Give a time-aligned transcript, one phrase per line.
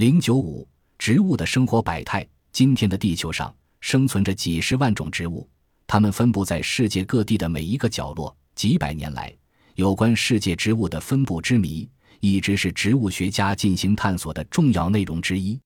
[0.00, 2.26] 零九五，植物的生活百态。
[2.52, 5.46] 今天的地球上生存着几十万种植物，
[5.86, 8.34] 它们分布在世界各地的每一个角落。
[8.54, 9.30] 几百年来，
[9.74, 11.86] 有关世界植物的分布之谜，
[12.20, 15.60] 一直是植物学家进行探索的重要内容之一。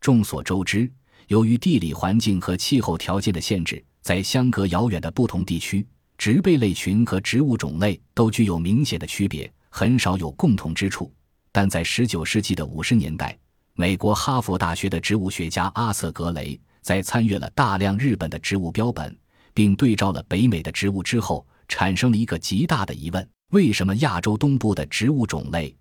[0.00, 0.88] 众所周知，
[1.26, 5.84] 由于地理环境和气候条件的限制，在相隔遥远的不同地区，
[6.16, 11.12] 植被类群和植物种类都具有明显的区别，很少有共同之处。
[11.50, 13.36] 但在19世纪的50年代，
[13.74, 19.16] 美国哈佛大学的植物学家阿瑟·格雷在参阅了大量日本的植物标本，
[19.54, 25.74] 并对照了北美的植物之后，产生了一个极大的疑问：为什么亚洲东部的植物种类？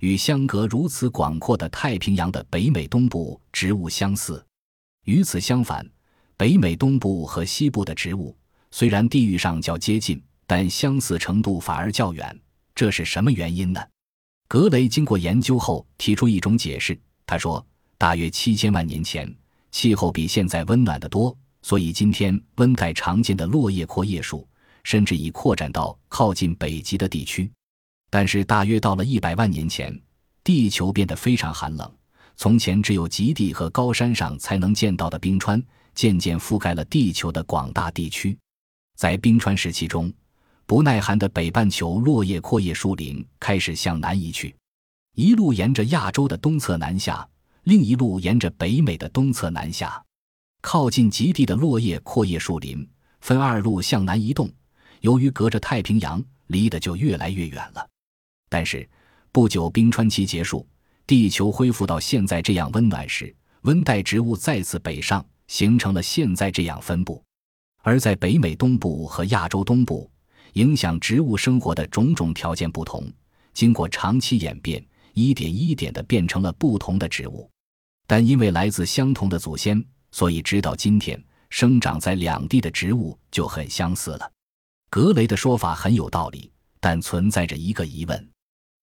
[0.00, 4.44] 与相隔如此广阔的太平洋的北美东部植物相似，
[5.04, 5.86] 与此相反，
[6.38, 8.34] 北美东部和西部的植物
[8.70, 12.40] 虽然地域上较接近，但相似程度反而较远。
[12.74, 13.80] 这是什么原因呢？
[14.48, 16.98] 格雷经过研究后提出一种解释。
[17.26, 17.64] 他说，
[17.96, 19.34] 大约七千万年前，
[19.70, 24.46] 气候比现在温暖得多，所以今天温带常见的落叶阔叶树
[24.82, 27.50] 甚至已扩展到靠近北极的地区。
[28.10, 29.98] 但是，大约到了一百万年前，
[30.44, 31.90] 地球变得非常寒冷。
[32.36, 35.62] 从前只有极地和高山上才能见到的冰川，
[35.94, 38.36] 渐渐覆盖了地球的广大地区。
[38.96, 40.12] 在冰川时期中，
[40.66, 44.54] 不耐寒的北半球落叶阔叶树林开始向南移去，
[45.14, 47.26] 一路沿着亚洲的东侧南下，
[47.62, 50.02] 另一路沿着北美的东侧南下。
[50.60, 52.88] 靠近极地的落叶阔叶树林
[53.20, 54.50] 分二路向南移动，
[55.02, 57.88] 由于隔着太平洋，离得就越来越远了。
[58.48, 58.88] 但是，
[59.30, 60.66] 不久冰川期结束，
[61.06, 67.22] 地球恢复到现在这样温暖时，温带植物再次北上，形成了现在这样分布。
[67.82, 70.10] 而在北美东部和亚洲东部，
[70.54, 73.08] 影响植物生活的种种条件不同，
[73.52, 77.50] 经过长期演变，一点一点地变成了不同的植物。
[78.06, 84.30] 但因为来自相同的祖先，所以直到今天，生长在两地的植物就很相似了。
[84.90, 88.30] 格雷的说法很有道理，但存在着一个疑问。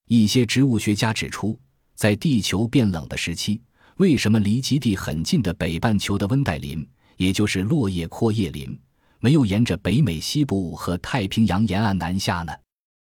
[0.07, 1.57] 一些植物学家指出，
[1.95, 3.61] 在地球变冷的时期，
[3.97, 6.85] 为什么离极地很近的北半球的温带林，
[7.17, 8.77] 也就是落叶阔叶林，
[9.19, 12.51] 没有沿着北美西部和太平洋沿岸南下呢？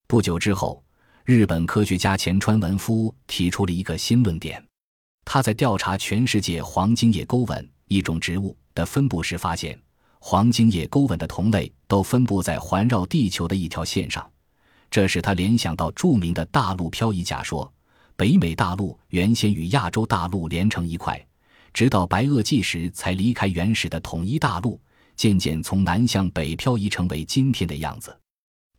[0.07, 0.83] 不久之后，
[1.29, 4.59] 日本科学家前川文夫提出了一个新论点。
[5.23, 9.79] 他在调查全世界黄金叶钩吻一种植物的分布时发现，
[10.19, 14.27] 黄金叶钩吻的同类都分布在环绕地球的一条线上。
[14.89, 17.71] 这使他联想到著名的大陆漂移假说：
[18.15, 21.23] 北美大陆原先与亚洲大陆连成一块，
[21.71, 24.81] 直到白垩纪时才离开原始的统一大陆，
[25.15, 28.19] 渐渐从南向北漂移成为今天的样子。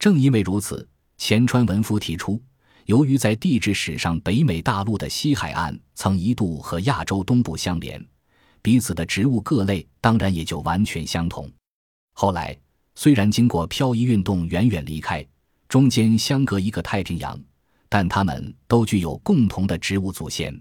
[0.00, 0.88] 正因为如此，
[1.20, 2.40] 前川文夫提出，
[2.86, 8.02] 由于在地质史上北美大陆的西海岸曾一度和亚洲东部相连，
[8.62, 11.48] 彼此的植物各类当然也就完全相同。
[12.14, 12.56] 后来
[12.94, 15.24] 虽然经过漂移运动远远离开。
[15.68, 17.38] 中间相隔一个太平洋，
[17.90, 20.58] 但它们都具有共同的植物祖先，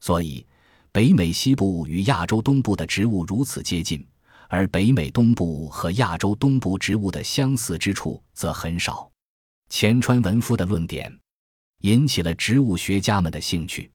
[0.00, 0.46] 所以
[0.92, 4.06] 北美西部与亚洲东部的植物如此接近，
[4.48, 9.10] 而北美东部和亚洲东部植物的相似之处则很少。
[9.68, 11.12] 前川文夫的论点
[11.82, 13.90] 引起了植物学家们的兴趣，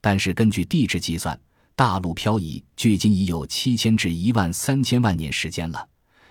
[0.00, 1.38] 但是根据地质计算，
[1.76, 5.86] 大陆漂移距今已有七千至一万三千万年时间了，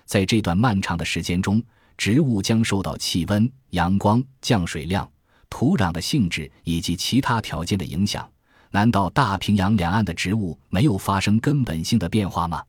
[0.05, 1.63] 在这段漫长的时间中。
[1.97, 5.11] 植物将受到气温、阳光、降水量、
[5.49, 8.25] 土壤的性质以及其他条件的影响。
[8.71, 12.63] 难道大平洋两岸的植物没有发生根本性的变化吗？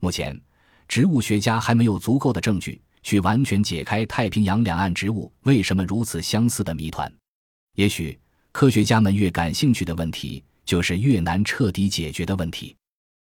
[0.00, 0.36] 目前，
[0.88, 7.10] 植物学家还没有足够的证据去完全解开太平洋两岸植物为什么如此相似的谜团。
[7.76, 8.18] 也许，
[8.50, 12.74] 科学家们越感兴趣的问题，就是越难彻底解决的问题。